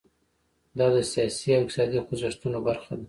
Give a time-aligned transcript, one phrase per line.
[0.77, 2.99] دا د سیاسي او اقتصادي خوځښتونو برخه ده.